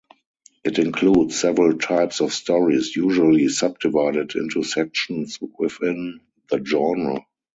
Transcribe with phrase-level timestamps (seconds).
[0.63, 7.23] It includes several types of stories, usually subdivided into sections within the journal.